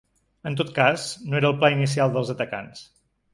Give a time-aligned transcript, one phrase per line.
[0.51, 1.03] En tot cas,
[1.33, 2.83] no era el pla inicial dels atacants.